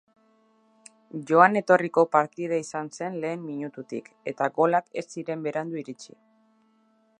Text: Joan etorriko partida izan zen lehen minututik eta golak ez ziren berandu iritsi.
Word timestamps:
Joan 1.31 1.59
etorriko 1.61 2.05
partida 2.15 2.57
izan 2.63 2.89
zen 2.97 3.19
lehen 3.25 3.45
minututik 3.51 4.09
eta 4.33 4.51
golak 4.59 4.89
ez 5.03 5.07
ziren 5.17 5.47
berandu 5.49 5.81
iritsi. 5.85 6.19